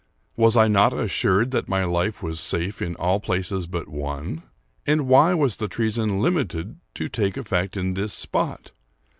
[0.35, 4.41] was I not assured that my life was safe in all places but one?
[4.87, 8.71] And why was the treason limited to take effect in this spot?